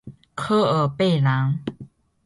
[0.33, 1.59] 科尔贝兰。